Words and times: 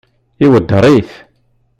Iweddeṛ-it? 0.45 1.11